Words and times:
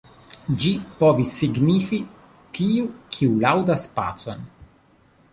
Ĝi 0.61 0.69
povis 1.01 1.33
signifi: 1.41 1.99
"tiu, 2.59 2.87
kiu 3.17 3.35
laŭdas 3.43 3.83
pacon". 3.99 4.41